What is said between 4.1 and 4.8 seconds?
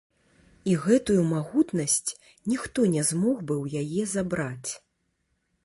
забраць.